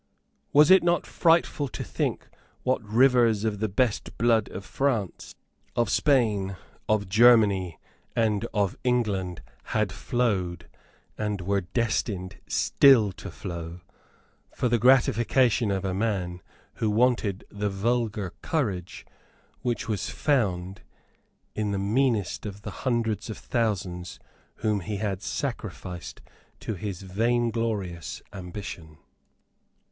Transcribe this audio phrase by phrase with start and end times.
[0.51, 2.27] Was it not frightful to think
[2.63, 5.35] what rivers of the best blood of France,
[5.75, 6.55] of Spain,
[6.89, 7.77] of Germany
[8.15, 9.43] and of England,
[9.75, 10.67] had flowed,
[11.19, 13.81] and were destined still to flow,
[14.51, 16.41] for the gratification of a man
[16.77, 19.05] who wanted the vulgar courage
[19.61, 20.81] which was found
[21.53, 24.17] in the meanest of the hundreds of thousands
[24.65, 26.21] whom he had sacrificed
[26.59, 28.97] to his vainglorious ambition?